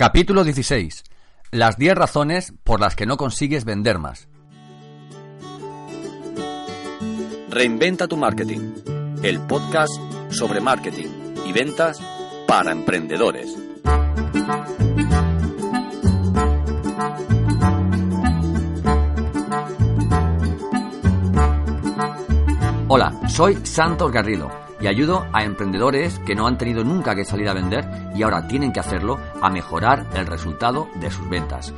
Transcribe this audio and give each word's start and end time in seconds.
Capítulo 0.00 0.44
16. 0.44 1.04
Las 1.50 1.76
10 1.76 1.94
razones 1.94 2.54
por 2.64 2.80
las 2.80 2.96
que 2.96 3.04
no 3.04 3.18
consigues 3.18 3.66
vender 3.66 3.98
más. 3.98 4.28
Reinventa 7.50 8.08
tu 8.08 8.16
marketing. 8.16 8.76
El 9.22 9.40
podcast 9.40 9.92
sobre 10.30 10.62
marketing 10.62 11.34
y 11.44 11.52
ventas 11.52 12.00
para 12.46 12.72
emprendedores. 12.72 13.54
Hola, 22.88 23.20
soy 23.28 23.58
Santos 23.66 24.10
Garrido 24.10 24.59
y 24.80 24.86
ayudo 24.86 25.26
a 25.32 25.44
emprendedores 25.44 26.18
que 26.20 26.34
no 26.34 26.46
han 26.46 26.58
tenido 26.58 26.84
nunca 26.84 27.14
que 27.14 27.24
salir 27.24 27.48
a 27.48 27.54
vender 27.54 27.88
y 28.14 28.22
ahora 28.22 28.46
tienen 28.46 28.72
que 28.72 28.80
hacerlo 28.80 29.18
a 29.40 29.50
mejorar 29.50 30.06
el 30.14 30.26
resultado 30.26 30.88
de 30.96 31.10
sus 31.10 31.28
ventas. 31.28 31.72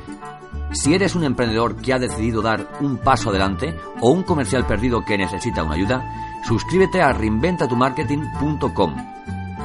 Si 0.71 0.93
eres 0.93 1.15
un 1.15 1.23
emprendedor 1.23 1.75
que 1.75 1.93
ha 1.93 1.99
decidido 1.99 2.41
dar 2.41 2.67
un 2.79 2.97
paso 2.97 3.29
adelante 3.29 3.75
o 4.01 4.09
un 4.09 4.23
comercial 4.23 4.65
perdido 4.65 5.05
que 5.05 5.17
necesita 5.17 5.63
una 5.63 5.75
ayuda, 5.75 6.41
suscríbete 6.47 7.01
a 7.01 7.13
reinventatumarketing.com 7.13 9.13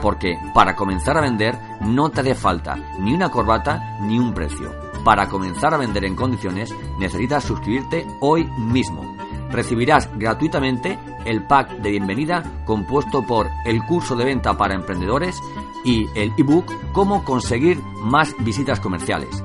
porque 0.02 0.38
para 0.54 0.76
comenzar 0.76 1.18
a 1.18 1.22
vender 1.22 1.58
no 1.80 2.10
te 2.10 2.20
hace 2.20 2.34
falta 2.34 2.76
ni 3.00 3.14
una 3.14 3.30
corbata 3.30 3.98
ni 4.00 4.18
un 4.18 4.32
precio. 4.32 4.72
Para 5.04 5.28
comenzar 5.28 5.74
a 5.74 5.78
vender 5.78 6.04
en 6.04 6.14
condiciones 6.14 6.72
necesitas 6.98 7.44
suscribirte 7.44 8.06
hoy 8.20 8.44
mismo 8.58 9.17
recibirás 9.50 10.08
gratuitamente 10.16 10.98
el 11.24 11.46
pack 11.46 11.78
de 11.78 11.90
bienvenida 11.90 12.42
compuesto 12.64 13.22
por 13.22 13.48
el 13.64 13.84
curso 13.84 14.16
de 14.16 14.24
venta 14.24 14.56
para 14.56 14.74
emprendedores 14.74 15.40
y 15.84 16.08
el 16.14 16.32
ebook 16.36 16.72
Cómo 16.92 17.24
conseguir 17.24 17.80
más 18.02 18.34
visitas 18.40 18.80
comerciales. 18.80 19.44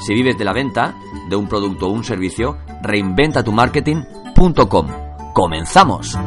Si 0.00 0.12
vives 0.14 0.36
de 0.36 0.44
la 0.44 0.52
venta 0.52 0.94
de 1.28 1.36
un 1.36 1.48
producto 1.48 1.86
o 1.86 1.92
un 1.92 2.04
servicio, 2.04 2.58
reinventatumarketing.com. 2.82 4.88
¡Comenzamos! 5.32 6.18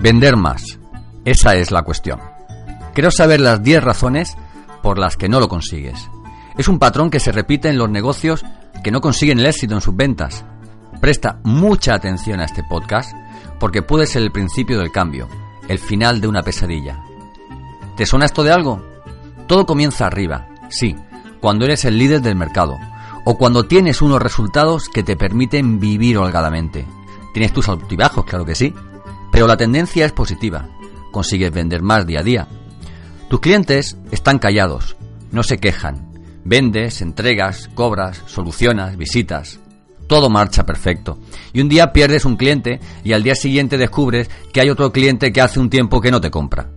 Vender 0.00 0.34
más. 0.34 0.78
Esa 1.26 1.56
es 1.56 1.70
la 1.70 1.82
cuestión. 1.82 2.20
Quiero 2.94 3.10
saber 3.10 3.38
las 3.38 3.62
10 3.62 3.84
razones 3.84 4.34
por 4.82 4.98
las 4.98 5.18
que 5.18 5.28
no 5.28 5.40
lo 5.40 5.48
consigues. 5.48 6.08
Es 6.56 6.68
un 6.68 6.78
patrón 6.78 7.10
que 7.10 7.20
se 7.20 7.32
repite 7.32 7.68
en 7.68 7.76
los 7.76 7.90
negocios 7.90 8.42
que 8.82 8.90
no 8.90 9.02
consiguen 9.02 9.40
el 9.40 9.46
éxito 9.46 9.74
en 9.74 9.82
sus 9.82 9.94
ventas. 9.94 10.46
Presta 11.02 11.40
mucha 11.44 11.94
atención 11.94 12.40
a 12.40 12.46
este 12.46 12.64
podcast 12.64 13.12
porque 13.58 13.82
puede 13.82 14.06
ser 14.06 14.22
el 14.22 14.32
principio 14.32 14.78
del 14.78 14.90
cambio, 14.90 15.28
el 15.68 15.78
final 15.78 16.22
de 16.22 16.28
una 16.28 16.42
pesadilla. 16.42 17.04
¿Te 17.94 18.06
suena 18.06 18.24
esto 18.24 18.42
de 18.42 18.52
algo? 18.52 18.82
Todo 19.46 19.66
comienza 19.66 20.06
arriba, 20.06 20.48
sí, 20.70 20.96
cuando 21.42 21.66
eres 21.66 21.84
el 21.84 21.98
líder 21.98 22.22
del 22.22 22.36
mercado 22.36 22.78
o 23.26 23.36
cuando 23.36 23.66
tienes 23.66 24.00
unos 24.00 24.22
resultados 24.22 24.88
que 24.88 25.02
te 25.02 25.16
permiten 25.16 25.78
vivir 25.78 26.16
holgadamente. 26.16 26.86
Tienes 27.34 27.52
tus 27.52 27.68
altibajos, 27.68 28.24
claro 28.24 28.46
que 28.46 28.54
sí, 28.54 28.72
pero 29.32 29.46
la 29.46 29.56
tendencia 29.56 30.06
es 30.06 30.12
positiva. 30.12 30.68
Consigues 31.12 31.52
vender 31.52 31.82
más 31.82 32.06
día 32.06 32.20
a 32.20 32.22
día. 32.22 32.48
Tus 33.28 33.40
clientes 33.40 33.96
están 34.10 34.38
callados, 34.38 34.96
no 35.30 35.42
se 35.42 35.58
quejan. 35.58 36.10
Vendes, 36.44 37.02
entregas, 37.02 37.68
cobras, 37.74 38.22
solucionas, 38.26 38.96
visitas. 38.96 39.60
Todo 40.08 40.30
marcha 40.30 40.66
perfecto. 40.66 41.18
Y 41.52 41.60
un 41.60 41.68
día 41.68 41.92
pierdes 41.92 42.24
un 42.24 42.36
cliente 42.36 42.80
y 43.04 43.12
al 43.12 43.22
día 43.22 43.34
siguiente 43.34 43.78
descubres 43.78 44.28
que 44.52 44.60
hay 44.60 44.70
otro 44.70 44.90
cliente 44.90 45.32
que 45.32 45.40
hace 45.40 45.60
un 45.60 45.70
tiempo 45.70 46.00
que 46.00 46.10
no 46.10 46.20
te 46.20 46.30
compra. 46.30 46.70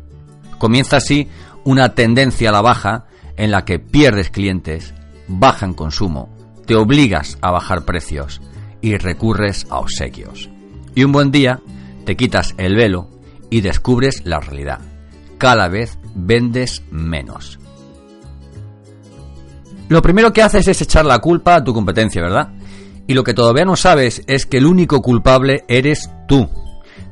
Comienza 0.59 0.97
así 0.97 1.27
una 1.63 1.95
tendencia 1.95 2.49
a 2.49 2.51
la 2.51 2.61
baja 2.61 3.05
en 3.37 3.51
la 3.51 3.65
que 3.65 3.79
pierdes 3.79 4.29
clientes, 4.29 4.93
bajan 5.27 5.73
consumo, 5.73 6.29
te 6.65 6.75
obligas 6.75 7.37
a 7.41 7.51
bajar 7.51 7.85
precios 7.85 8.41
y 8.81 8.97
recurres 8.97 9.65
a 9.69 9.79
obsequios. 9.79 10.49
Y 10.93 11.03
un 11.03 11.11
buen 11.11 11.31
día 11.31 11.61
te 12.05 12.15
quitas 12.15 12.55
el 12.57 12.75
velo 12.75 13.09
y 13.49 13.61
descubres 13.61 14.21
la 14.25 14.39
realidad. 14.39 14.79
Cada 15.37 15.67
vez 15.67 15.97
vendes 16.15 16.83
menos. 16.91 17.59
Lo 19.89 20.01
primero 20.01 20.33
que 20.33 20.41
haces 20.41 20.67
es 20.67 20.81
echar 20.81 21.05
la 21.05 21.19
culpa 21.19 21.55
a 21.55 21.63
tu 21.63 21.73
competencia, 21.73 22.21
¿verdad? 22.21 22.53
Y 23.05 23.13
lo 23.13 23.23
que 23.23 23.33
todavía 23.33 23.65
no 23.65 23.75
sabes 23.75 24.23
es 24.27 24.45
que 24.45 24.57
el 24.57 24.65
único 24.65 25.01
culpable 25.01 25.65
eres 25.67 26.09
tú. 26.27 26.49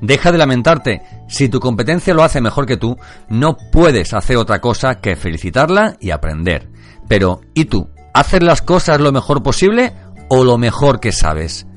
Deja 0.01 0.31
de 0.31 0.38
lamentarte. 0.38 1.01
Si 1.28 1.50
tu 1.50 1.59
competencia 1.59 2.13
lo 2.13 2.24
hace 2.24 2.41
mejor 2.41 2.66
que 2.66 2.78
tú, 2.78 2.97
no 3.30 3.56
puedes 3.72 4.13
hacer 4.13 4.38
otra 4.38 4.59
cosa 4.59 5.00
que 5.00 5.16
felicitarla 5.16 5.97
y 6.00 6.12
aprender. 6.12 6.69
Pero, 7.07 7.41
¿y 7.53 7.66
tú? 7.66 7.90
¿Haces 8.13 8.41
las 8.41 8.62
cosas 8.62 9.00
lo 9.00 9.12
mejor 9.12 9.44
posible 9.44 9.94
o 10.30 10.44
lo 10.44 10.57
mejor 10.57 11.00
que 11.00 11.12
sabes? 11.12 11.68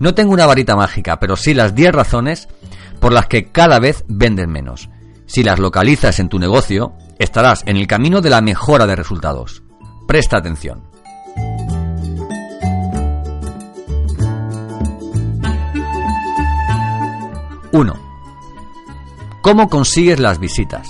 No 0.00 0.14
tengo 0.14 0.32
una 0.32 0.46
varita 0.46 0.76
mágica, 0.76 1.18
pero 1.18 1.36
sí 1.36 1.54
las 1.54 1.74
10 1.74 1.92
razones 1.92 2.48
por 3.00 3.12
las 3.12 3.26
que 3.26 3.46
cada 3.46 3.78
vez 3.78 4.04
vendes 4.08 4.48
menos. 4.48 4.90
Si 5.26 5.42
las 5.42 5.58
localizas 5.58 6.18
en 6.20 6.28
tu 6.28 6.38
negocio, 6.38 6.94
estarás 7.18 7.62
en 7.66 7.76
el 7.76 7.86
camino 7.86 8.20
de 8.20 8.30
la 8.30 8.40
mejora 8.40 8.86
de 8.86 8.96
resultados. 8.96 9.62
Presta 10.06 10.38
atención. 10.38 10.82
1. 17.72 17.94
¿Cómo 19.42 19.68
consigues 19.68 20.18
las 20.18 20.38
visitas? 20.38 20.88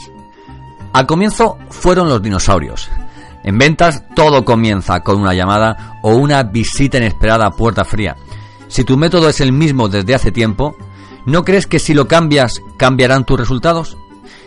Al 0.92 1.06
comienzo 1.06 1.58
fueron 1.70 2.08
los 2.08 2.22
dinosaurios. 2.22 2.88
En 3.44 3.58
ventas 3.58 4.04
todo 4.14 4.44
comienza 4.44 5.00
con 5.00 5.20
una 5.20 5.34
llamada 5.34 5.98
o 6.02 6.14
una 6.14 6.42
visita 6.42 6.98
inesperada 6.98 7.46
a 7.46 7.50
puerta 7.50 7.84
fría. 7.84 8.16
Si 8.68 8.84
tu 8.84 8.96
método 8.96 9.28
es 9.28 9.40
el 9.40 9.52
mismo 9.52 9.88
desde 9.88 10.14
hace 10.14 10.32
tiempo, 10.32 10.76
¿no 11.28 11.44
crees 11.44 11.66
que 11.66 11.78
si 11.78 11.92
lo 11.92 12.08
cambias 12.08 12.62
cambiarán 12.78 13.26
tus 13.26 13.38
resultados? 13.38 13.98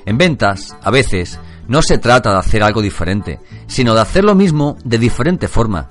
En 0.08 0.18
ventas, 0.18 0.76
a 0.82 0.90
veces, 0.90 1.40
no 1.68 1.84
se 1.84 2.00
trata 2.00 2.32
de 2.32 2.40
hacer 2.40 2.64
algo 2.64 2.82
diferente, 2.82 3.40
sino 3.68 3.94
de 3.94 4.02
hacer 4.02 4.24
lo 4.24 4.34
mismo 4.34 4.78
de 4.84 4.98
diferente 4.98 5.48
forma. 5.48 5.90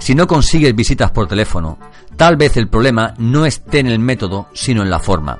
Si 0.00 0.16
no 0.16 0.26
consigues 0.26 0.74
visitas 0.74 1.12
por 1.12 1.28
teléfono, 1.28 1.78
tal 2.16 2.36
vez 2.36 2.56
el 2.56 2.68
problema 2.68 3.14
no 3.18 3.46
esté 3.46 3.78
en 3.78 3.86
el 3.86 4.00
método, 4.00 4.48
sino 4.52 4.82
en 4.82 4.90
la 4.90 4.98
forma. 4.98 5.38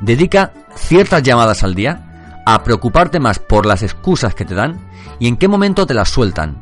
Dedica 0.00 0.52
ciertas 0.76 1.24
llamadas 1.24 1.64
al 1.64 1.74
día 1.74 2.42
a 2.46 2.62
preocuparte 2.62 3.18
más 3.18 3.40
por 3.40 3.66
las 3.66 3.82
excusas 3.82 4.36
que 4.36 4.44
te 4.44 4.54
dan 4.54 4.78
y 5.18 5.26
en 5.26 5.38
qué 5.38 5.48
momento 5.48 5.86
te 5.86 5.94
las 5.94 6.08
sueltan, 6.08 6.56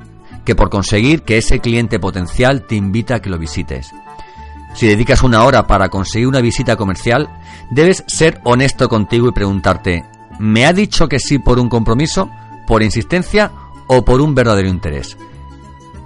que 0.46 0.54
por 0.54 0.70
conseguir 0.70 1.20
que 1.22 1.36
ese 1.36 1.60
cliente 1.60 2.00
potencial 2.00 2.62
te 2.62 2.76
invita 2.76 3.16
a 3.16 3.20
que 3.20 3.28
lo 3.28 3.38
visites. 3.38 3.92
Si 4.74 4.86
dedicas 4.86 5.22
una 5.22 5.44
hora 5.44 5.66
para 5.66 5.88
conseguir 5.88 6.28
una 6.28 6.40
visita 6.40 6.76
comercial, 6.76 7.28
debes 7.70 8.04
ser 8.06 8.40
honesto 8.44 8.88
contigo 8.88 9.28
y 9.28 9.32
preguntarte, 9.32 10.04
¿me 10.38 10.66
ha 10.66 10.72
dicho 10.72 11.08
que 11.08 11.18
sí 11.18 11.38
por 11.38 11.58
un 11.58 11.68
compromiso, 11.68 12.30
por 12.66 12.82
insistencia 12.82 13.50
o 13.86 14.04
por 14.04 14.20
un 14.20 14.34
verdadero 14.34 14.68
interés? 14.68 15.16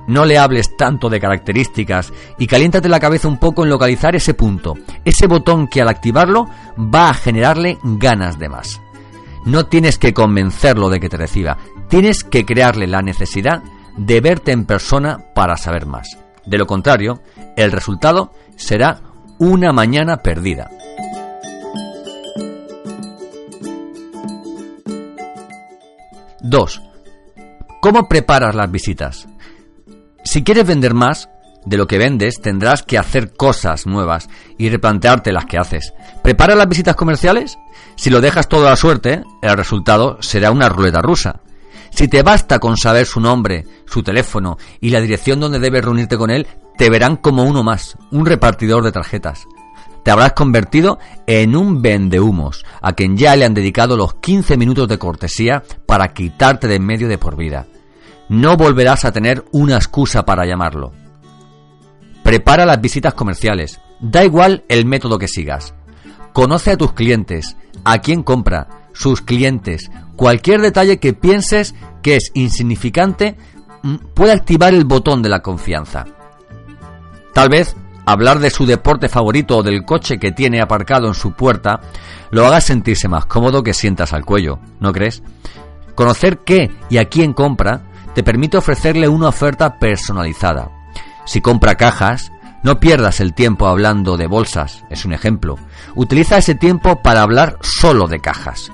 No 0.06 0.24
le 0.24 0.38
hables 0.38 0.76
tanto 0.76 1.08
de 1.08 1.20
características 1.20 2.12
y 2.38 2.46
caliéntate 2.46 2.88
la 2.88 2.98
cabeza 2.98 3.28
un 3.28 3.38
poco 3.38 3.62
en 3.62 3.70
localizar 3.70 4.16
ese 4.16 4.34
punto, 4.34 4.74
ese 5.04 5.26
botón 5.26 5.68
que 5.68 5.80
al 5.80 5.88
activarlo 5.88 6.48
va 6.76 7.10
a 7.10 7.14
generarle 7.14 7.78
ganas 7.82 8.38
de 8.38 8.48
más. 8.48 8.80
No 9.44 9.66
tienes 9.66 9.98
que 9.98 10.12
convencerlo 10.12 10.88
de 10.88 10.98
que 10.98 11.08
te 11.08 11.16
reciba, 11.16 11.58
tienes 11.88 12.24
que 12.24 12.44
crearle 12.44 12.86
la 12.86 13.02
necesidad 13.02 13.62
de 13.96 14.20
verte 14.20 14.52
en 14.52 14.64
persona 14.64 15.18
para 15.34 15.56
saber 15.56 15.86
más. 15.86 16.18
De 16.46 16.58
lo 16.58 16.66
contrario, 16.66 17.20
el 17.56 17.70
resultado 17.70 18.32
será 18.62 19.00
una 19.38 19.72
mañana 19.72 20.18
perdida. 20.18 20.70
2. 26.40 26.82
¿Cómo 27.80 28.08
preparas 28.08 28.54
las 28.54 28.70
visitas? 28.70 29.26
Si 30.24 30.44
quieres 30.44 30.66
vender 30.66 30.94
más 30.94 31.28
de 31.64 31.76
lo 31.76 31.86
que 31.86 31.98
vendes, 31.98 32.40
tendrás 32.40 32.82
que 32.82 32.98
hacer 32.98 33.32
cosas 33.34 33.86
nuevas 33.86 34.28
y 34.58 34.68
replantearte 34.68 35.32
las 35.32 35.46
que 35.46 35.58
haces. 35.58 35.92
¿Prepara 36.22 36.54
las 36.54 36.68
visitas 36.68 36.96
comerciales? 36.96 37.58
Si 37.96 38.10
lo 38.10 38.20
dejas 38.20 38.48
todo 38.48 38.66
a 38.66 38.70
la 38.70 38.76
suerte, 38.76 39.22
el 39.42 39.56
resultado 39.56 40.18
será 40.20 40.50
una 40.50 40.68
ruleta 40.68 41.00
rusa. 41.00 41.40
Si 41.90 42.08
te 42.08 42.22
basta 42.22 42.58
con 42.58 42.76
saber 42.76 43.06
su 43.06 43.20
nombre, 43.20 43.64
su 43.86 44.02
teléfono 44.02 44.56
y 44.80 44.90
la 44.90 45.00
dirección 45.00 45.40
donde 45.40 45.58
debes 45.58 45.84
reunirte 45.84 46.16
con 46.16 46.30
él, 46.30 46.46
te 46.76 46.90
verán 46.90 47.16
como 47.16 47.44
uno 47.44 47.62
más, 47.62 47.96
un 48.10 48.26
repartidor 48.26 48.84
de 48.84 48.92
tarjetas. 48.92 49.46
Te 50.02 50.10
habrás 50.10 50.32
convertido 50.32 50.98
en 51.26 51.54
un 51.54 51.80
vendehumos, 51.80 52.64
a 52.80 52.92
quien 52.92 53.16
ya 53.16 53.36
le 53.36 53.44
han 53.44 53.54
dedicado 53.54 53.96
los 53.96 54.14
15 54.14 54.56
minutos 54.56 54.88
de 54.88 54.98
cortesía 54.98 55.62
para 55.86 56.12
quitarte 56.12 56.66
de 56.66 56.76
en 56.76 56.84
medio 56.84 57.08
de 57.08 57.18
por 57.18 57.36
vida. 57.36 57.66
no 58.28 58.56
volverás 58.56 59.04
a 59.04 59.12
tener 59.12 59.44
una 59.52 59.76
excusa 59.76 60.24
para 60.24 60.46
llamarlo. 60.46 60.92
Prepara 62.22 62.64
las 62.64 62.80
visitas 62.80 63.14
comerciales. 63.14 63.80
Da 64.00 64.24
igual 64.24 64.64
el 64.68 64.86
método 64.86 65.18
que 65.18 65.28
sigas. 65.28 65.74
Conoce 66.32 66.70
a 66.72 66.76
tus 66.76 66.92
clientes, 66.94 67.56
a 67.84 67.98
quién 67.98 68.22
compra, 68.22 68.88
sus 68.94 69.20
clientes. 69.20 69.90
Cualquier 70.16 70.60
detalle 70.60 70.98
que 70.98 71.12
pienses 71.12 71.74
que 72.02 72.16
es 72.16 72.30
insignificante 72.34 73.36
mm, 73.82 73.96
puede 74.14 74.32
activar 74.32 74.72
el 74.72 74.84
botón 74.84 75.22
de 75.22 75.28
la 75.28 75.40
confianza. 75.40 76.06
Tal 77.32 77.48
vez 77.48 77.76
hablar 78.04 78.38
de 78.38 78.50
su 78.50 78.66
deporte 78.66 79.08
favorito 79.08 79.58
o 79.58 79.62
del 79.62 79.84
coche 79.84 80.18
que 80.18 80.32
tiene 80.32 80.60
aparcado 80.60 81.08
en 81.08 81.14
su 81.14 81.32
puerta 81.32 81.80
lo 82.30 82.46
haga 82.46 82.60
sentirse 82.60 83.08
más 83.08 83.26
cómodo 83.26 83.62
que 83.62 83.74
sientas 83.74 84.12
al 84.12 84.24
cuello, 84.24 84.58
¿no 84.80 84.92
crees? 84.92 85.22
Conocer 85.94 86.38
qué 86.38 86.70
y 86.88 86.98
a 86.98 87.06
quién 87.06 87.32
compra 87.32 87.82
te 88.14 88.22
permite 88.22 88.56
ofrecerle 88.56 89.08
una 89.08 89.28
oferta 89.28 89.78
personalizada. 89.78 90.70
Si 91.24 91.40
compra 91.40 91.76
cajas, 91.76 92.32
no 92.62 92.78
pierdas 92.80 93.20
el 93.20 93.34
tiempo 93.34 93.66
hablando 93.66 94.16
de 94.16 94.26
bolsas, 94.26 94.84
es 94.90 95.04
un 95.04 95.12
ejemplo. 95.12 95.56
Utiliza 95.94 96.38
ese 96.38 96.54
tiempo 96.54 97.02
para 97.02 97.22
hablar 97.22 97.58
solo 97.60 98.06
de 98.06 98.20
cajas. 98.20 98.70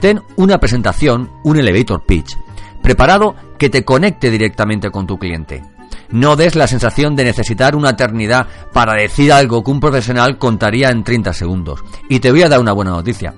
Ten 0.00 0.22
una 0.36 0.58
presentación, 0.58 1.30
un 1.44 1.58
elevator 1.58 2.04
pitch, 2.04 2.36
preparado 2.82 3.34
que 3.58 3.68
te 3.68 3.84
conecte 3.84 4.30
directamente 4.30 4.90
con 4.90 5.06
tu 5.06 5.18
cliente. 5.18 5.62
No 6.10 6.36
des 6.36 6.56
la 6.56 6.66
sensación 6.66 7.16
de 7.16 7.24
necesitar 7.24 7.76
una 7.76 7.90
eternidad 7.90 8.46
para 8.72 8.94
decir 8.94 9.32
algo 9.32 9.62
que 9.62 9.70
un 9.70 9.80
profesional 9.80 10.38
contaría 10.38 10.90
en 10.90 11.04
30 11.04 11.32
segundos. 11.32 11.80
Y 12.08 12.20
te 12.20 12.30
voy 12.30 12.42
a 12.42 12.48
dar 12.48 12.60
una 12.60 12.72
buena 12.72 12.92
noticia. 12.92 13.34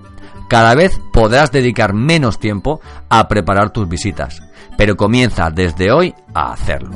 Cada 0.48 0.74
vez 0.74 1.00
podrás 1.12 1.52
dedicar 1.52 1.94
menos 1.94 2.38
tiempo 2.38 2.80
a 3.08 3.28
preparar 3.28 3.70
tus 3.70 3.88
visitas 3.88 4.42
pero 4.80 4.96
comienza 4.96 5.50
desde 5.50 5.92
hoy 5.92 6.14
a 6.32 6.52
hacerlo. 6.52 6.90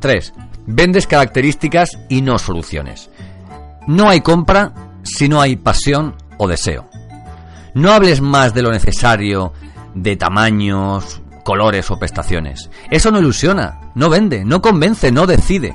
3. 0.00 0.32
Vendes 0.66 1.06
características 1.06 1.98
y 2.08 2.22
no 2.22 2.38
soluciones. 2.38 3.10
No 3.86 4.08
hay 4.08 4.22
compra 4.22 4.72
si 5.02 5.28
no 5.28 5.42
hay 5.42 5.56
pasión 5.56 6.14
o 6.38 6.48
deseo. 6.48 6.88
No 7.74 7.92
hables 7.92 8.22
más 8.22 8.54
de 8.54 8.62
lo 8.62 8.70
necesario, 8.70 9.52
de 9.96 10.14
tamaños, 10.16 11.22
colores 11.42 11.90
o 11.90 11.98
prestaciones. 11.98 12.70
Eso 12.90 13.10
no 13.10 13.18
ilusiona, 13.18 13.80
no 13.94 14.10
vende, 14.10 14.44
no 14.44 14.60
convence, 14.60 15.10
no 15.10 15.26
decide. 15.26 15.74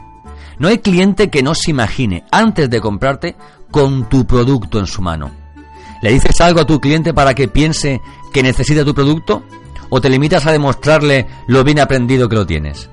No 0.59 0.67
hay 0.67 0.77
cliente 0.77 1.29
que 1.29 1.41
no 1.41 1.55
se 1.55 1.71
imagine 1.71 2.23
antes 2.31 2.69
de 2.69 2.79
comprarte 2.79 3.35
con 3.71 4.07
tu 4.07 4.25
producto 4.25 4.79
en 4.79 4.85
su 4.87 5.01
mano. 5.01 5.31
¿Le 6.01 6.11
dices 6.11 6.39
algo 6.39 6.61
a 6.61 6.65
tu 6.65 6.79
cliente 6.79 7.13
para 7.13 7.33
que 7.33 7.47
piense 7.47 8.01
que 8.31 8.43
necesita 8.43 8.85
tu 8.85 8.93
producto? 8.93 9.43
¿O 9.89 9.99
te 9.99 10.09
limitas 10.09 10.45
a 10.45 10.51
demostrarle 10.51 11.27
lo 11.47 11.63
bien 11.63 11.79
aprendido 11.79 12.29
que 12.29 12.35
lo 12.35 12.45
tienes? 12.45 12.89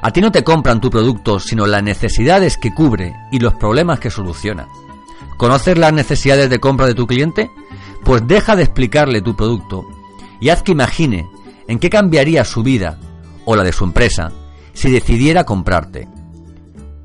A 0.00 0.10
ti 0.10 0.20
no 0.20 0.32
te 0.32 0.42
compran 0.42 0.80
tu 0.80 0.90
producto, 0.90 1.38
sino 1.38 1.66
las 1.66 1.82
necesidades 1.82 2.56
que 2.56 2.74
cubre 2.74 3.14
y 3.30 3.38
los 3.38 3.54
problemas 3.54 4.00
que 4.00 4.10
soluciona. 4.10 4.68
¿Conoces 5.36 5.78
las 5.78 5.92
necesidades 5.92 6.50
de 6.50 6.60
compra 6.60 6.86
de 6.86 6.94
tu 6.94 7.06
cliente? 7.06 7.50
Pues 8.04 8.26
deja 8.26 8.56
de 8.56 8.64
explicarle 8.64 9.22
tu 9.22 9.36
producto 9.36 9.86
y 10.42 10.50
haz 10.50 10.62
que 10.62 10.72
imagine 10.72 11.30
en 11.68 11.78
qué 11.78 11.88
cambiaría 11.88 12.44
su 12.44 12.64
vida 12.64 12.98
o 13.44 13.54
la 13.54 13.62
de 13.62 13.72
su 13.72 13.84
empresa 13.84 14.32
si 14.74 14.90
decidiera 14.90 15.44
comprarte. 15.44 16.08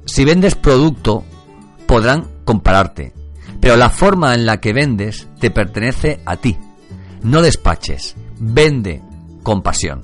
Si 0.05 0.25
vendes 0.25 0.55
producto, 0.55 1.23
podrán 1.85 2.25
compararte, 2.43 3.13
pero 3.61 3.77
la 3.77 3.91
forma 3.91 4.33
en 4.33 4.47
la 4.47 4.59
que 4.59 4.73
vendes 4.73 5.27
te 5.39 5.51
pertenece 5.51 6.19
a 6.25 6.37
ti. 6.37 6.57
No 7.21 7.43
despaches, 7.43 8.15
vende 8.39 9.03
con 9.43 9.61
pasión. 9.61 10.01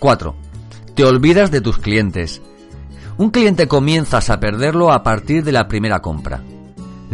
Cuatro. 0.00 0.34
Te 0.96 1.04
olvidas 1.04 1.50
de 1.50 1.60
tus 1.60 1.78
clientes. 1.78 2.42
Un 3.18 3.30
cliente 3.30 3.68
comienzas 3.68 4.30
a 4.30 4.40
perderlo 4.40 4.92
a 4.92 5.02
partir 5.02 5.44
de 5.44 5.52
la 5.52 5.68
primera 5.68 6.00
compra. 6.00 6.42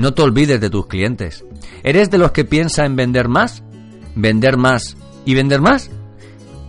No 0.00 0.14
te 0.14 0.22
olvides 0.22 0.58
de 0.62 0.70
tus 0.70 0.86
clientes. 0.86 1.44
¿Eres 1.82 2.10
de 2.10 2.16
los 2.16 2.32
que 2.32 2.46
piensa 2.46 2.86
en 2.86 2.96
vender 2.96 3.28
más? 3.28 3.62
¿Vender 4.14 4.56
más 4.56 4.96
y 5.26 5.34
vender 5.34 5.60
más? 5.60 5.90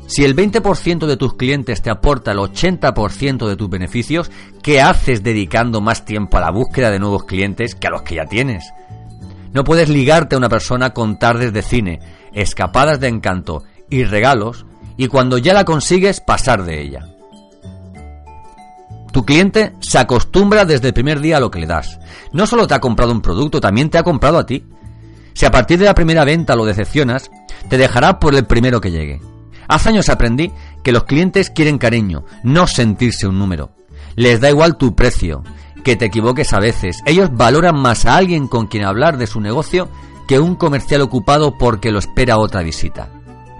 Si 0.07 0.25
el 0.25 0.35
20% 0.35 1.05
de 1.05 1.15
tus 1.15 1.35
clientes 1.35 1.81
te 1.81 1.89
aporta 1.89 2.33
el 2.33 2.39
80% 2.39 3.47
de 3.47 3.55
tus 3.55 3.69
beneficios, 3.69 4.29
¿qué 4.61 4.81
haces 4.81 5.23
dedicando 5.23 5.79
más 5.79 6.03
tiempo 6.03 6.35
a 6.35 6.41
la 6.41 6.51
búsqueda 6.51 6.91
de 6.91 6.99
nuevos 6.99 7.23
clientes 7.23 7.73
que 7.73 7.87
a 7.87 7.91
los 7.91 8.01
que 8.01 8.15
ya 8.15 8.25
tienes? 8.25 8.73
No 9.53 9.63
puedes 9.63 9.87
ligarte 9.87 10.35
a 10.35 10.37
una 10.37 10.49
persona 10.49 10.89
con 10.89 11.17
tardes 11.17 11.53
de 11.53 11.61
cine, 11.61 11.99
escapadas 12.33 12.99
de 12.99 13.07
encanto 13.07 13.63
y 13.89 14.03
regalos 14.03 14.65
y 14.97 15.07
cuando 15.07 15.37
ya 15.37 15.53
la 15.53 15.63
consigues 15.63 16.19
pasar 16.19 16.65
de 16.65 16.81
ella. 16.81 17.10
Tu 19.11 19.25
cliente 19.25 19.73
se 19.79 19.97
acostumbra 19.97 20.65
desde 20.65 20.87
el 20.89 20.93
primer 20.93 21.19
día 21.19 21.37
a 21.37 21.39
lo 21.39 21.51
que 21.51 21.59
le 21.59 21.67
das. 21.67 21.99
No 22.31 22.47
solo 22.47 22.67
te 22.67 22.73
ha 22.73 22.79
comprado 22.79 23.11
un 23.11 23.21
producto, 23.21 23.59
también 23.59 23.89
te 23.89 23.97
ha 23.97 24.03
comprado 24.03 24.37
a 24.37 24.45
ti. 24.45 24.65
Si 25.33 25.45
a 25.45 25.51
partir 25.51 25.79
de 25.79 25.85
la 25.85 25.93
primera 25.93 26.23
venta 26.23 26.55
lo 26.55 26.65
decepcionas, 26.65 27.29
te 27.69 27.77
dejará 27.77 28.19
por 28.19 28.35
el 28.35 28.45
primero 28.45 28.79
que 28.79 28.91
llegue. 28.91 29.21
Hace 29.67 29.89
años 29.89 30.09
aprendí 30.09 30.51
que 30.83 30.91
los 30.91 31.03
clientes 31.03 31.49
quieren 31.49 31.77
cariño, 31.77 32.25
no 32.43 32.67
sentirse 32.67 33.27
un 33.27 33.39
número. 33.39 33.71
Les 34.15 34.39
da 34.41 34.49
igual 34.49 34.77
tu 34.77 34.95
precio, 34.95 35.43
que 35.83 35.95
te 35.95 36.05
equivoques 36.05 36.53
a 36.53 36.59
veces. 36.59 37.01
Ellos 37.05 37.29
valoran 37.33 37.79
más 37.79 38.05
a 38.05 38.15
alguien 38.15 38.47
con 38.47 38.67
quien 38.67 38.85
hablar 38.85 39.17
de 39.17 39.27
su 39.27 39.39
negocio 39.39 39.89
que 40.27 40.39
un 40.39 40.55
comercial 40.55 41.01
ocupado 41.01 41.57
porque 41.57 41.91
lo 41.91 41.99
espera 41.99 42.37
otra 42.37 42.61
visita. 42.61 43.09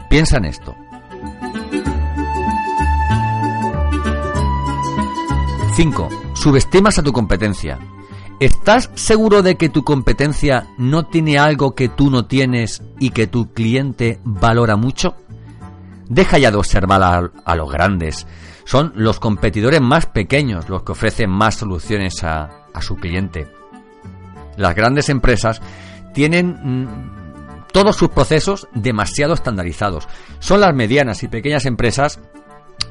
Piensa 0.09 0.38
en 0.38 0.45
esto. 0.45 0.75
5. 5.73 6.09
Subestimas 6.33 7.00
a 7.00 7.03
tu 7.03 7.13
competencia. 7.13 7.79
¿Estás 8.41 8.89
seguro 8.95 9.41
de 9.41 9.56
que 9.56 9.69
tu 9.69 9.83
competencia 9.83 10.68
no 10.77 11.06
tiene 11.06 11.39
algo 11.39 11.75
que 11.75 11.88
tú 11.88 12.09
no 12.09 12.25
tienes 12.25 12.83
y 13.00 13.12
que 13.12 13.27
tu 13.27 13.53
cliente 13.53 14.19
valora 14.25 14.75
mucho? 14.75 15.15
Deja 16.09 16.39
ya 16.39 16.51
de 16.51 16.57
observar 16.57 17.31
a, 17.45 17.56
los 17.56 17.71
grandes. 17.71 18.27
Son 18.65 18.91
los 18.95 19.19
competidores 19.19 19.79
más 19.79 20.07
pequeños 20.07 20.68
los 20.68 20.83
que 20.83 20.91
ofrecen 20.91 21.29
más 21.29 21.56
soluciones 21.56 22.21
a, 22.23 22.50
su 22.81 22.97
cliente. 22.97 23.47
Las 24.57 24.75
grandes 24.75 25.07
empresas 25.07 25.62
tienen 26.13 26.57
mm, 26.62 27.68
todos 27.71 27.95
sus 27.95 28.09
procesos 28.09 28.68
demasiado 28.73 29.33
estandarizados. 29.33 30.09
Son 30.40 30.59
las 30.59 30.75
medianas 30.75 31.23
y 31.23 31.30
pequeñas 31.30 31.66
empresas 31.66 32.19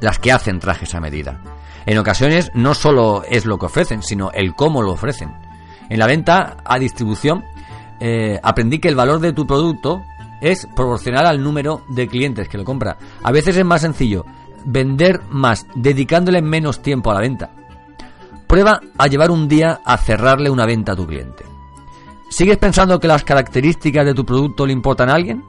las 0.00 0.19
que 0.19 0.33
hacen 0.33 0.59
trajes 0.59 0.95
a 0.95 1.00
medida. 1.00 1.40
En 1.87 1.99
ocasiones 1.99 2.50
no 2.54 2.75
solo 2.75 3.23
es 3.28 3.47
lo 3.47 3.59
que 3.59 3.66
ofrecen, 3.66 4.02
sino 4.02 4.30
el 4.33 4.54
cómo 4.54 4.83
lo 4.83 4.92
ofrecen. 4.92 5.33
En 5.88 5.99
la 5.99 6.07
venta 6.07 6.59
a 6.64 6.78
distribución 6.78 7.45
eh, 8.00 8.38
aprendí 8.42 8.78
que 8.78 8.88
el 8.88 8.97
valor 8.97 9.21
de 9.21 9.33
tu 9.33 9.47
producto 9.47 10.02
es 10.40 10.66
proporcional 10.75 11.26
al 11.26 11.42
número 11.42 11.83
de 11.88 12.09
clientes 12.09 12.49
que 12.49 12.59
lo 12.59 12.64
compra. 12.64 12.97
A 13.23 13.33
veces 13.33 13.57
es 13.57 13.64
más 13.64 13.83
sencillo 13.83 14.25
vender 14.64 15.21
más 15.30 15.66
dedicándole 15.75 16.42
menos 16.42 16.83
tiempo 16.83 17.11
a 17.11 17.14
la 17.14 17.21
venta. 17.21 17.50
Prueba 18.47 18.80
a 18.99 19.07
llevar 19.07 19.30
un 19.30 19.49
día 19.49 19.80
a 19.85 19.97
cerrarle 19.97 20.50
una 20.50 20.66
venta 20.66 20.92
a 20.92 20.97
tu 20.97 21.07
cliente. 21.07 21.45
¿Sigues 22.30 22.59
pensando 22.59 22.99
que 22.99 23.09
las 23.09 23.25
características 23.25 24.04
de 24.04 24.14
tu 24.14 24.25
producto 24.25 24.66
le 24.66 24.73
importan 24.73 25.11
a 25.11 25.14
alguien? 25.14 25.45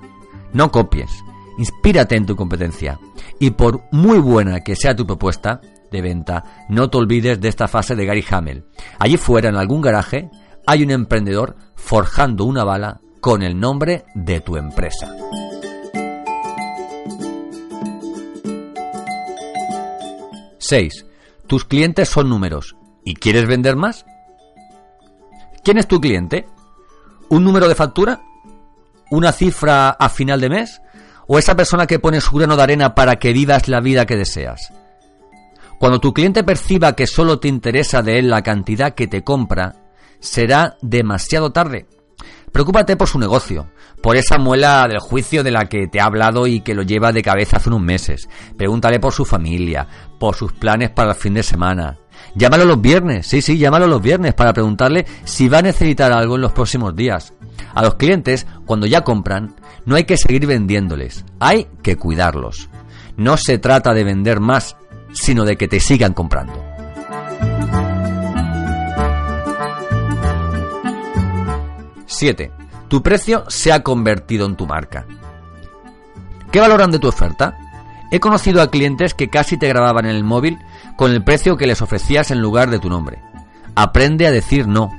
No 0.53 0.72
copies. 0.72 1.24
Inspírate 1.58 2.15
en 2.15 2.25
tu 2.25 2.36
competencia. 2.36 3.00
Y 3.39 3.51
por 3.51 3.84
muy 3.91 4.20
buena 4.20 4.62
que 4.62 4.75
sea 4.75 4.96
tu 4.96 5.05
propuesta 5.05 5.62
de 5.91 6.01
venta, 6.01 6.65
no 6.70 6.89
te 6.89 6.98
olvides 6.98 7.41
de 7.41 7.50
esta 7.50 7.67
fase 7.67 7.96
de 7.96 8.05
Gary 8.05 8.25
Hamel. 8.29 8.65
Allí 9.00 9.17
fuera, 9.17 9.50
en 9.50 9.55
algún 9.55 9.81
garaje, 9.81 10.29
hay 10.65 10.84
un 10.84 10.91
emprendedor 10.91 11.55
forjando 11.75 12.46
una 12.46 12.63
bala 12.63 13.01
con 13.20 13.43
el 13.43 13.60
nombre 13.60 14.05
de 14.15 14.41
tu 14.41 14.58
empresa. 14.58 15.13
...6... 20.60 21.05
Tus 21.48 21.65
clientes 21.65 22.08
son 22.08 22.29
números. 22.29 22.77
¿Y 23.03 23.15
quieres 23.15 23.46
vender 23.46 23.75
más? 23.75 24.05
¿Quién 25.65 25.77
es 25.77 25.86
tu 25.86 26.00
cliente? 26.00 26.48
¿Un 27.27 27.43
número 27.43 27.67
de 27.67 27.75
factura? 27.75 28.22
¿Una 29.10 29.34
cifra 29.34 29.89
a 29.89 30.08
final 30.08 30.39
de 30.39 30.50
mes? 30.50 30.81
¿O 31.33 31.39
esa 31.39 31.55
persona 31.55 31.88
que 31.88 31.97
pone 31.97 32.19
su 32.19 32.35
grano 32.35 32.57
de 32.57 32.63
arena 32.63 32.93
para 32.93 33.15
que 33.15 33.31
vivas 33.31 33.69
la 33.69 33.79
vida 33.79 34.05
que 34.05 34.17
deseas? 34.17 34.73
Cuando 35.79 36.01
tu 36.01 36.11
cliente 36.11 36.43
perciba 36.43 36.93
que 36.93 37.07
solo 37.07 37.39
te 37.39 37.47
interesa 37.47 38.01
de 38.01 38.19
él 38.19 38.29
la 38.29 38.41
cantidad 38.41 38.95
que 38.95 39.07
te 39.07 39.23
compra, 39.23 39.75
será 40.19 40.75
demasiado 40.81 41.53
tarde 41.53 41.88
Preocúpate 42.51 42.98
por 42.98 43.08
su 43.08 43.17
negocio, 43.17 43.67
por 44.01 44.17
esa 44.17 44.38
muela 44.38 44.86
del 44.88 45.00
juicio 45.00 45.43
de 45.43 45.51
la 45.51 45.65
que 45.65 45.88
te 45.88 46.01
ha 46.01 46.05
hablado 46.05 46.48
y 46.48 46.62
que 46.62 46.75
lo 46.75 46.84
lleva 46.84 47.12
de 47.12 47.22
cabeza 47.22 47.58
hace 47.58 47.70
unos 47.70 47.81
meses. 47.81 48.27
Pregúntale 48.58 49.00
por 49.00 49.13
su 49.13 49.24
familia, 49.24 49.88
por 50.20 50.36
sus 50.36 50.51
planes 50.51 50.89
para 50.89 51.12
el 51.12 51.15
fin 51.15 51.34
de 51.34 51.43
semana. 51.43 51.98
Llámalo 52.36 52.65
los 52.65 52.81
viernes, 52.81 53.27
sí, 53.27 53.41
sí, 53.41 53.58
llámalo 53.58 53.88
los 53.88 54.01
viernes 54.01 54.34
para 54.34 54.53
preguntarle 54.53 55.05
si 55.24 55.50
va 55.50 55.60
a 55.60 55.63
necesitar 55.63 56.12
algo 56.12 56.36
en 56.36 56.41
los 56.41 56.51
próximos 56.51 56.96
días. 56.96 57.34
A 57.74 57.81
los 57.81 57.96
clientes, 57.96 58.48
cuando 58.65 58.86
ya 58.86 59.01
compran, 59.01 59.55
no 59.86 59.96
hay 59.96 60.03
que 60.03 60.17
seguir 60.17 60.46
vendiéndoles, 60.46 61.25
hay 61.39 61.67
que 61.81 61.96
cuidarlos. 61.96 62.70
No 63.17 63.38
se 63.38 63.58
trata 63.58 63.93
de 63.93 64.03
vender 64.03 64.39
más, 64.39 64.75
sino 65.13 65.46
de 65.46 65.58
que 65.58 65.67
te 65.67 65.79
sigan 65.79 66.13
comprando. 66.13 66.70
...7... 72.21 72.51
Tu 72.87 73.01
precio 73.01 73.45
se 73.47 73.71
ha 73.71 73.83
convertido 73.83 74.45
en 74.45 74.57
tu 74.57 74.67
marca. 74.67 75.05
¿Qué 76.51 76.59
valoran 76.59 76.91
de 76.91 76.99
tu 76.99 77.07
oferta? 77.07 77.57
He 78.11 78.19
conocido 78.19 78.61
a 78.61 78.69
clientes 78.69 79.13
que 79.13 79.29
casi 79.29 79.55
te 79.55 79.69
grababan 79.69 80.05
en 80.05 80.17
el 80.17 80.25
móvil 80.25 80.59
con 80.97 81.11
el 81.11 81.23
precio 81.23 81.55
que 81.55 81.65
les 81.65 81.81
ofrecías 81.81 82.31
en 82.31 82.41
lugar 82.41 82.69
de 82.69 82.79
tu 82.79 82.89
nombre. 82.89 83.23
Aprende 83.75 84.27
a 84.27 84.31
decir 84.31 84.67
no. 84.67 84.91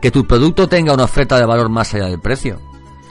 Que 0.00 0.12
tu 0.12 0.24
producto 0.24 0.68
tenga 0.68 0.94
una 0.94 1.02
oferta 1.02 1.36
de 1.36 1.46
valor 1.46 1.68
más 1.68 1.92
allá 1.92 2.06
del 2.06 2.20
precio. 2.20 2.60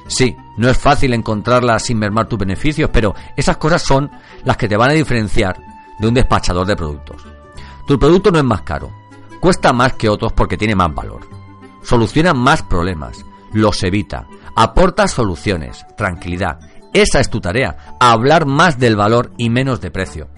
Sí, 0.08 0.38
no 0.56 0.70
es 0.70 0.78
fácil 0.78 1.14
encontrarla 1.14 1.78
sin 1.78 2.00
mermar 2.00 2.30
tus 2.30 2.40
beneficios, 2.40 2.90
pero 2.94 3.14
esas 3.36 3.58
cosas 3.58 3.84
son 3.84 4.10
las 4.46 4.56
que 4.56 4.70
te 4.70 4.78
van 4.78 4.92
a 4.92 4.94
diferenciar 4.94 5.60
de 6.00 6.08
un 6.08 6.14
despachador 6.14 6.66
de 6.66 6.78
productos. 6.78 7.28
Tu 7.86 8.00
producto 8.00 8.32
no 8.32 8.38
es 8.40 8.46
más 8.46 8.62
caro, 8.62 8.90
cuesta 9.42 9.74
más 9.74 9.94
que 9.96 10.08
otros 10.08 10.32
porque 10.32 10.56
tiene 10.56 10.74
más 10.74 10.96
valor. 10.96 11.39
Soluciona 11.84 12.34
más 12.34 12.64
problemas, 12.64 13.26
los 13.54 13.84
evita, 13.84 14.28
aporta 14.56 15.08
soluciones, 15.08 15.86
tranquilidad. 15.98 16.60
Esa 16.94 17.20
es 17.20 17.30
tu 17.30 17.40
tarea, 17.40 17.96
hablar 18.00 18.46
más 18.46 18.80
del 18.80 18.96
valor 18.96 19.32
y 19.38 19.50
menos 19.50 19.82
de 19.82 19.92
precio. 19.92 20.30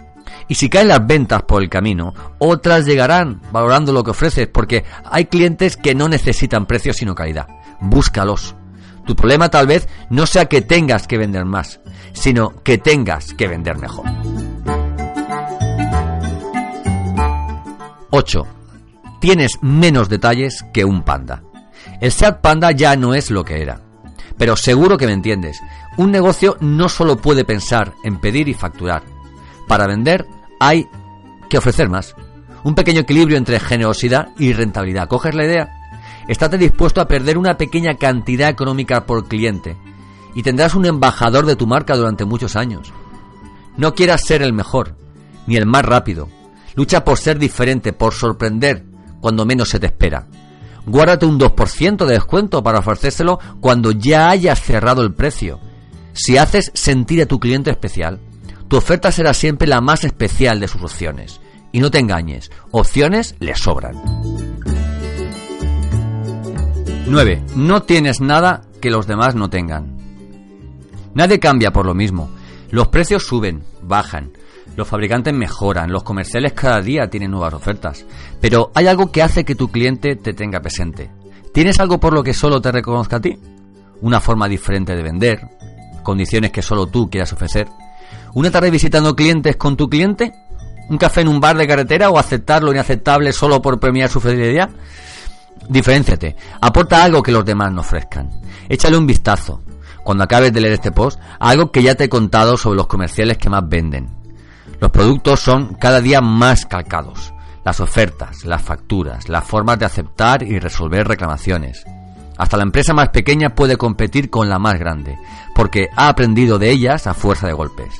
Y 0.47 0.55
si 0.55 0.69
caen 0.69 0.89
las 0.89 1.05
ventas 1.05 1.43
por 1.43 1.61
el 1.61 1.69
camino, 1.69 2.13
otras 2.39 2.85
llegarán 2.85 3.41
valorando 3.51 3.93
lo 3.93 4.03
que 4.03 4.11
ofreces 4.11 4.47
porque 4.47 4.83
hay 5.05 5.25
clientes 5.25 5.77
que 5.77 5.95
no 5.95 6.09
necesitan 6.09 6.65
precio 6.65 6.93
sino 6.93 7.15
calidad. 7.15 7.47
Búscalos. 7.79 8.55
Tu 9.05 9.15
problema 9.15 9.49
tal 9.49 9.67
vez 9.67 9.87
no 10.09 10.25
sea 10.25 10.45
que 10.45 10.61
tengas 10.61 11.07
que 11.07 11.17
vender 11.17 11.45
más, 11.45 11.79
sino 12.13 12.61
que 12.63 12.77
tengas 12.77 13.33
que 13.33 13.47
vender 13.47 13.77
mejor. 13.77 14.05
8. 18.11 18.60
Tienes 19.21 19.59
menos 19.61 20.09
detalles 20.09 20.65
que 20.73 20.83
un 20.83 21.03
panda. 21.03 21.43
El 22.01 22.11
Seat 22.11 22.41
Panda 22.41 22.71
ya 22.71 22.95
no 22.95 23.13
es 23.13 23.29
lo 23.29 23.45
que 23.45 23.61
era. 23.61 23.79
Pero 24.35 24.55
seguro 24.55 24.97
que 24.97 25.05
me 25.05 25.13
entiendes. 25.13 25.61
Un 25.97 26.09
negocio 26.09 26.57
no 26.59 26.89
solo 26.89 27.17
puede 27.17 27.45
pensar 27.45 27.93
en 28.03 28.19
pedir 28.19 28.49
y 28.49 28.55
facturar. 28.55 29.03
Para 29.67 29.85
vender 29.85 30.25
hay 30.59 30.87
que 31.51 31.59
ofrecer 31.59 31.87
más. 31.87 32.15
Un 32.63 32.73
pequeño 32.73 33.01
equilibrio 33.01 33.37
entre 33.37 33.59
generosidad 33.59 34.29
y 34.39 34.53
rentabilidad. 34.53 35.07
¿Coges 35.07 35.35
la 35.35 35.45
idea? 35.45 35.69
Estate 36.27 36.57
dispuesto 36.57 36.99
a 36.99 37.07
perder 37.07 37.37
una 37.37 37.57
pequeña 37.57 37.97
cantidad 37.97 38.49
económica 38.49 39.05
por 39.05 39.27
cliente 39.27 39.77
y 40.33 40.41
tendrás 40.41 40.73
un 40.73 40.87
embajador 40.87 41.45
de 41.45 41.55
tu 41.55 41.67
marca 41.67 41.95
durante 41.95 42.25
muchos 42.25 42.55
años. 42.55 42.91
No 43.77 43.93
quieras 43.93 44.21
ser 44.25 44.41
el 44.41 44.51
mejor, 44.51 44.95
ni 45.45 45.57
el 45.57 45.67
más 45.67 45.85
rápido. 45.85 46.27
Lucha 46.73 47.03
por 47.03 47.19
ser 47.19 47.37
diferente, 47.37 47.93
por 47.93 48.15
sorprender 48.15 48.90
cuando 49.21 49.45
menos 49.45 49.69
se 49.69 49.79
te 49.79 49.85
espera. 49.85 50.27
Guárdate 50.85 51.25
un 51.25 51.39
2% 51.39 52.05
de 52.05 52.13
descuento 52.13 52.63
para 52.63 52.79
ofrecérselo 52.79 53.39
cuando 53.59 53.91
ya 53.91 54.29
hayas 54.29 54.61
cerrado 54.61 55.03
el 55.03 55.13
precio. 55.13 55.59
Si 56.13 56.37
haces 56.37 56.71
sentir 56.73 57.21
a 57.21 57.25
tu 57.27 57.39
cliente 57.39 57.69
especial, 57.69 58.19
tu 58.67 58.77
oferta 58.77 59.11
será 59.11 59.33
siempre 59.33 59.67
la 59.67 59.79
más 59.79 60.03
especial 60.03 60.59
de 60.59 60.67
sus 60.67 60.81
opciones. 60.81 61.39
Y 61.71 61.79
no 61.79 61.91
te 61.91 61.99
engañes, 61.99 62.51
opciones 62.71 63.35
le 63.39 63.55
sobran. 63.55 63.95
9. 67.07 67.43
No 67.55 67.83
tienes 67.83 68.21
nada 68.21 68.61
que 68.81 68.89
los 68.89 69.07
demás 69.07 69.35
no 69.35 69.49
tengan. 69.49 69.97
Nadie 71.13 71.39
cambia 71.39 71.71
por 71.71 71.85
lo 71.85 71.93
mismo. 71.93 72.29
Los 72.69 72.87
precios 72.87 73.25
suben, 73.25 73.63
bajan, 73.81 74.31
los 74.75 74.87
fabricantes 74.87 75.33
mejoran, 75.33 75.91
los 75.91 76.03
comerciales 76.03 76.53
cada 76.53 76.81
día 76.81 77.09
tienen 77.09 77.31
nuevas 77.31 77.53
ofertas, 77.53 78.05
pero 78.39 78.71
hay 78.73 78.87
algo 78.87 79.11
que 79.11 79.21
hace 79.21 79.43
que 79.43 79.55
tu 79.55 79.69
cliente 79.69 80.15
te 80.15 80.33
tenga 80.33 80.61
presente. 80.61 81.11
¿Tienes 81.53 81.79
algo 81.79 81.99
por 81.99 82.13
lo 82.13 82.23
que 82.23 82.33
solo 82.33 82.61
te 82.61 82.71
reconozca 82.71 83.17
a 83.17 83.21
ti? 83.21 83.37
¿Una 84.01 84.21
forma 84.21 84.47
diferente 84.47 84.95
de 84.95 85.03
vender? 85.03 85.41
¿Condiciones 86.03 86.51
que 86.51 86.61
solo 86.61 86.87
tú 86.87 87.09
quieras 87.09 87.33
ofrecer? 87.33 87.67
¿Una 88.33 88.49
tarde 88.49 88.71
visitando 88.71 89.15
clientes 89.15 89.57
con 89.57 89.75
tu 89.75 89.89
cliente? 89.89 90.33
¿Un 90.89 90.97
café 90.97 91.21
en 91.21 91.27
un 91.27 91.39
bar 91.39 91.57
de 91.57 91.67
carretera 91.67 92.09
o 92.09 92.17
aceptar 92.17 92.63
lo 92.63 92.71
inaceptable 92.71 93.33
solo 93.33 93.61
por 93.61 93.79
premiar 93.79 94.09
su 94.09 94.21
fidelidad? 94.21 94.69
Diferenciate, 95.67 96.35
aporta 96.61 97.03
algo 97.03 97.21
que 97.21 97.31
los 97.31 97.45
demás 97.45 97.71
no 97.71 97.81
ofrezcan. 97.81 98.29
Échale 98.67 98.97
un 98.97 99.05
vistazo, 99.05 99.61
cuando 100.03 100.23
acabes 100.23 100.51
de 100.53 100.61
leer 100.61 100.73
este 100.73 100.91
post, 100.91 101.19
a 101.39 101.49
algo 101.49 101.71
que 101.71 101.83
ya 101.83 101.95
te 101.95 102.05
he 102.05 102.09
contado 102.09 102.57
sobre 102.57 102.77
los 102.77 102.87
comerciales 102.87 103.37
que 103.37 103.49
más 103.49 103.67
venden. 103.67 104.20
Los 104.81 104.89
productos 104.89 105.39
son 105.39 105.75
cada 105.75 106.01
día 106.01 106.21
más 106.21 106.65
calcados. 106.65 107.35
Las 107.63 107.79
ofertas, 107.79 108.45
las 108.45 108.63
facturas, 108.63 109.29
las 109.29 109.45
formas 109.45 109.77
de 109.77 109.85
aceptar 109.85 110.41
y 110.41 110.57
resolver 110.57 111.07
reclamaciones. 111.07 111.85
Hasta 112.35 112.57
la 112.57 112.63
empresa 112.63 112.91
más 112.91 113.09
pequeña 113.09 113.53
puede 113.53 113.77
competir 113.77 114.31
con 114.31 114.49
la 114.49 114.57
más 114.57 114.79
grande, 114.79 115.19
porque 115.53 115.89
ha 115.95 116.09
aprendido 116.09 116.57
de 116.57 116.71
ellas 116.71 117.05
a 117.05 117.13
fuerza 117.13 117.45
de 117.45 117.53
golpes. 117.53 117.93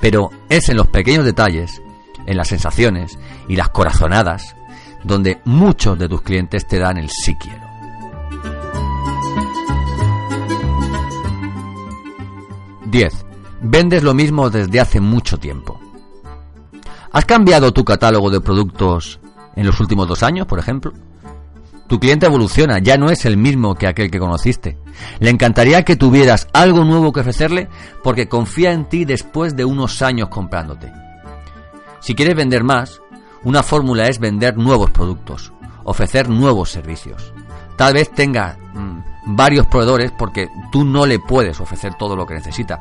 Pero 0.00 0.30
es 0.48 0.68
en 0.68 0.76
los 0.76 0.86
pequeños 0.86 1.24
detalles, 1.24 1.82
en 2.24 2.36
las 2.36 2.46
sensaciones 2.46 3.18
y 3.48 3.56
las 3.56 3.70
corazonadas, 3.70 4.54
donde 5.02 5.40
muchos 5.44 5.98
de 5.98 6.08
tus 6.08 6.22
clientes 6.22 6.68
te 6.68 6.78
dan 6.78 6.98
el 6.98 7.10
sí 7.10 7.34
quiero. 7.34 7.66
...10... 12.90 13.24
Vendes 13.60 14.04
lo 14.04 14.14
mismo 14.14 14.50
desde 14.50 14.78
hace 14.78 15.00
mucho 15.00 15.36
tiempo. 15.36 15.80
¿Has 17.12 17.24
cambiado 17.24 17.72
tu 17.72 17.84
catálogo 17.84 18.30
de 18.30 18.40
productos 18.40 19.18
en 19.56 19.66
los 19.66 19.80
últimos 19.80 20.06
dos 20.06 20.22
años, 20.22 20.46
por 20.46 20.58
ejemplo? 20.58 20.92
Tu 21.86 21.98
cliente 21.98 22.26
evoluciona, 22.26 22.80
ya 22.80 22.98
no 22.98 23.10
es 23.10 23.24
el 23.24 23.38
mismo 23.38 23.74
que 23.74 23.86
aquel 23.86 24.10
que 24.10 24.18
conociste. 24.18 24.76
Le 25.20 25.30
encantaría 25.30 25.84
que 25.84 25.96
tuvieras 25.96 26.48
algo 26.52 26.84
nuevo 26.84 27.12
que 27.12 27.20
ofrecerle 27.20 27.68
porque 28.02 28.28
confía 28.28 28.72
en 28.72 28.84
ti 28.90 29.06
después 29.06 29.56
de 29.56 29.64
unos 29.64 30.02
años 30.02 30.28
comprándote. 30.28 30.92
Si 32.00 32.14
quieres 32.14 32.36
vender 32.36 32.62
más, 32.62 33.00
una 33.42 33.62
fórmula 33.62 34.06
es 34.06 34.18
vender 34.18 34.58
nuevos 34.58 34.90
productos, 34.90 35.52
ofrecer 35.84 36.28
nuevos 36.28 36.70
servicios. 36.70 37.32
Tal 37.76 37.94
vez 37.94 38.10
tenga 38.10 38.58
mm, 38.74 39.34
varios 39.36 39.66
proveedores 39.66 40.12
porque 40.12 40.48
tú 40.70 40.84
no 40.84 41.06
le 41.06 41.18
puedes 41.18 41.58
ofrecer 41.58 41.94
todo 41.94 42.14
lo 42.14 42.26
que 42.26 42.34
necesita. 42.34 42.80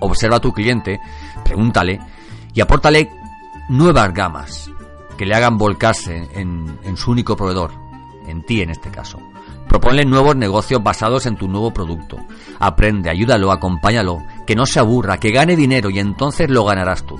Observa 0.00 0.36
a 0.36 0.40
tu 0.40 0.52
cliente, 0.52 0.98
pregúntale 1.44 2.00
y 2.54 2.60
apórtale 2.62 3.10
nuevas 3.68 4.12
gamas 4.12 4.70
que 5.16 5.26
le 5.26 5.34
hagan 5.34 5.56
volcarse 5.56 6.28
en, 6.32 6.96
su 6.96 7.12
único 7.12 7.36
proveedor, 7.36 7.72
en 8.26 8.42
ti 8.42 8.60
en 8.62 8.70
este 8.70 8.90
caso. 8.90 9.18
Proponle 9.68 10.04
nuevos 10.04 10.36
negocios 10.36 10.82
basados 10.82 11.26
en 11.26 11.36
tu 11.36 11.48
nuevo 11.48 11.72
producto. 11.72 12.18
Aprende, 12.58 13.10
ayúdalo, 13.10 13.50
acompáñalo, 13.50 14.22
que 14.46 14.54
no 14.54 14.66
se 14.66 14.80
aburra, 14.80 15.18
que 15.18 15.30
gane 15.30 15.56
dinero 15.56 15.90
y 15.90 15.98
entonces 15.98 16.50
lo 16.50 16.64
ganarás 16.64 17.04
tú. 17.04 17.18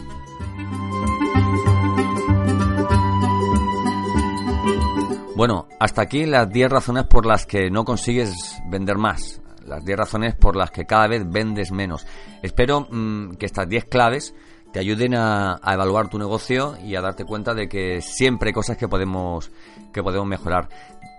Bueno, 5.37 5.67
hasta 5.81 6.03
aquí 6.03 6.27
las 6.27 6.49
10 6.49 6.71
razones 6.71 7.05
por 7.05 7.27
las 7.27 7.45
que 7.45 7.69
no 7.71 7.85
consigues 7.85 8.63
vender 8.67 8.99
más. 8.99 9.41
Las 9.67 9.85
10 9.85 9.99
razones 9.99 10.35
por 10.37 10.55
las 10.55 10.71
que 10.71 10.85
cada 10.85 11.09
vez 11.09 11.29
vendes 11.29 11.73
menos. 11.73 12.07
Espero 12.43 12.87
mm, 12.89 13.33
que 13.33 13.47
estas 13.47 13.69
10 13.69 13.87
claves 13.87 14.35
te 14.75 14.81
ayuden 14.81 15.15
a, 15.15 15.61
evaluar 15.65 16.09
tu 16.09 16.19
negocio 16.19 16.77
y 16.85 16.97
a 16.97 17.01
darte 17.01 17.25
cuenta 17.25 17.55
de 17.55 17.69
que 17.69 18.01
siempre 18.01 18.49
hay 18.49 18.53
cosas 18.53 18.77
que 18.77 18.89
podemos, 18.89 19.53
que 19.93 20.03
podemos 20.03 20.27
mejorar. 20.27 20.69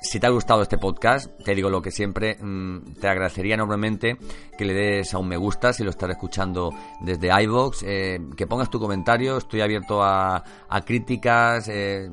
Si 0.01 0.19
te 0.19 0.27
ha 0.27 0.29
gustado 0.29 0.62
este 0.62 0.77
podcast, 0.77 1.31
te 1.41 1.55
digo 1.55 1.69
lo 1.69 1.81
que 1.81 1.89
siempre, 1.89 2.35
mm, 2.35 2.95
te 3.00 3.07
agradecería 3.07 3.53
enormemente 3.53 4.17
que 4.57 4.65
le 4.65 4.74
des 4.74 5.13
a 5.13 5.19
un 5.19 5.29
me 5.29 5.38
gusta 5.38 5.71
si 5.71 5.85
lo 5.85 5.91
estás 5.91 6.09
escuchando 6.09 6.74
desde 7.00 7.29
iVoox, 7.43 7.83
eh, 7.83 8.19
que 8.35 8.45
pongas 8.45 8.69
tu 8.69 8.77
comentario, 8.77 9.38
estoy 9.38 9.62
abierto 9.62 10.03
a, 10.03 10.43
críticas, 10.85 11.69
eh, 11.69 12.09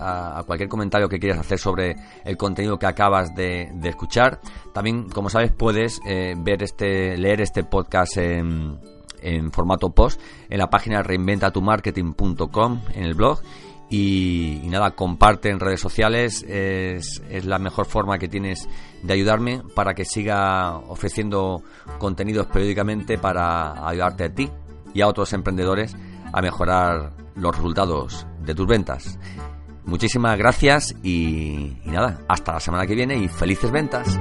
a, 0.00 0.42
cualquier 0.44 0.68
comentario 0.68 1.08
que 1.08 1.20
quieras 1.20 1.38
hacer 1.38 1.60
sobre 1.60 1.94
el 2.24 2.36
contenido 2.36 2.76
que 2.76 2.86
acabas 2.86 3.32
de, 3.36 3.70
escuchar. 3.84 4.40
También, 4.74 5.08
como 5.10 5.30
sabes, 5.30 5.52
puedes 5.52 6.00
eh, 6.08 6.34
ver 6.36 6.64
este, 6.64 7.16
leer 7.16 7.40
este 7.40 7.62
podcast 7.62 8.16
en 8.16 8.95
en 9.22 9.52
formato 9.52 9.90
post 9.90 10.20
en 10.48 10.58
la 10.58 10.70
página 10.70 11.02
reinventatumarketing.com 11.02 12.80
en 12.94 13.04
el 13.04 13.14
blog 13.14 13.40
Y, 13.88 14.62
nada, 14.64 14.90
comparte 14.92 15.48
en 15.48 15.60
redes 15.60 15.80
sociales, 15.80 16.44
es, 16.48 17.22
la 17.44 17.58
mejor 17.58 17.86
forma 17.86 18.18
que 18.18 18.28
tienes 18.28 18.68
de 19.02 19.12
ayudarme 19.12 19.62
para 19.74 19.94
que 19.94 20.04
siga 20.04 20.76
ofreciendo 20.88 21.62
contenidos 21.98 22.48
periódicamente 22.48 23.16
para 23.16 23.86
ayudarte 23.86 24.24
a 24.24 24.34
ti 24.34 24.50
y 24.92 25.02
a 25.02 25.06
otros 25.06 25.32
emprendedores 25.32 25.96
a 26.32 26.42
mejorar 26.42 27.12
los 27.36 27.54
resultados 27.54 28.26
de 28.40 28.54
tus 28.54 28.66
ventas. 28.66 29.18
Muchísimas 29.84 30.36
gracias 30.36 30.96
y 31.04 31.76
nada, 31.84 32.18
hasta 32.26 32.54
la 32.54 32.60
semana 32.60 32.86
que 32.86 32.96
viene 32.96 33.16
y 33.16 33.28
felices 33.28 33.70
ventas. 33.70 34.18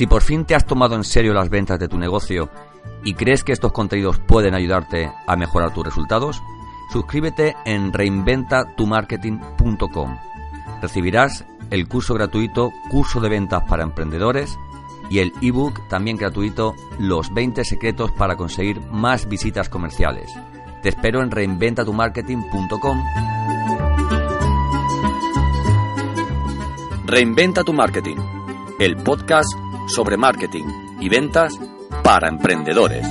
Si 0.00 0.06
por 0.06 0.22
fin 0.22 0.46
te 0.46 0.54
has 0.54 0.64
tomado 0.64 0.94
en 0.94 1.04
serio 1.04 1.34
las 1.34 1.50
ventas 1.50 1.78
de 1.78 1.86
tu 1.86 1.98
negocio 1.98 2.48
y 3.04 3.12
crees 3.12 3.44
que 3.44 3.52
estos 3.52 3.70
contenidos 3.70 4.18
pueden 4.18 4.54
ayudarte 4.54 5.12
a 5.26 5.36
mejorar 5.36 5.74
tus 5.74 5.84
resultados, 5.84 6.42
suscríbete 6.90 7.54
en 7.66 7.92
reinventatumarketing.com. 7.92 10.16
Recibirás 10.80 11.44
el 11.68 11.86
curso 11.86 12.14
gratuito 12.14 12.72
Curso 12.88 13.20
de 13.20 13.28
Ventas 13.28 13.62
para 13.68 13.82
Emprendedores 13.82 14.56
y 15.10 15.18
el 15.18 15.34
ebook 15.42 15.86
también 15.90 16.16
gratuito 16.16 16.74
Los 16.98 17.34
20 17.34 17.62
secretos 17.66 18.10
para 18.10 18.36
conseguir 18.36 18.80
más 18.90 19.28
visitas 19.28 19.68
comerciales. 19.68 20.32
Te 20.82 20.88
espero 20.88 21.20
en 21.20 21.30
reinventatumarketing.com. 21.30 23.04
Reinventa 27.04 27.64
tu 27.64 27.74
marketing, 27.74 28.16
el 28.78 28.96
podcast 28.96 29.52
sobre 29.86 30.16
marketing 30.16 30.64
y 31.00 31.08
ventas 31.08 31.58
para 32.02 32.28
emprendedores. 32.28 33.06